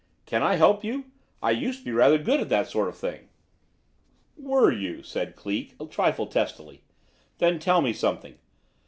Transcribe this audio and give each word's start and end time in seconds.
"Can 0.25 0.41
I 0.41 0.55
help 0.55 0.83
you? 0.83 1.05
I 1.43 1.51
used 1.51 1.77
to 1.81 1.85
be 1.85 1.91
rather 1.91 2.17
good 2.17 2.39
at 2.39 2.49
that 2.49 2.67
sort 2.67 2.87
of 2.89 2.97
thing." 2.97 3.29
"Were 4.35 4.71
you?" 4.71 5.03
said 5.03 5.35
Cleek, 5.35 5.75
a 5.79 5.85
trifle 5.85 6.25
testily. 6.25 6.81
"Then 7.37 7.59
tell 7.59 7.81
me 7.83 7.93
something. 7.93 8.39